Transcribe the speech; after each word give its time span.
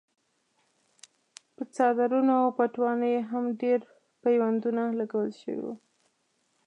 په 1.55 1.63
څادرونو 1.75 2.33
او 2.43 2.47
پټوانو 2.57 3.05
یې 3.13 3.19
هم 3.31 3.45
ډېر 3.61 3.79
پیوندونه 4.21 4.83
لګول 4.99 5.29
شوي 5.41 5.57
وو. 5.63 5.73